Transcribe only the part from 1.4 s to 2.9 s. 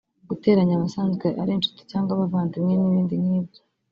ari inshuti cyangwa abavandimwe